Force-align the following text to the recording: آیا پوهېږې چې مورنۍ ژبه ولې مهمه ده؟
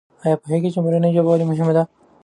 آیا 0.25 0.35
پوهېږې 0.43 0.69
چې 0.73 0.79
مورنۍ 0.83 1.11
ژبه 1.15 1.29
ولې 1.31 1.45
مهمه 1.49 1.73
ده؟ 1.77 1.83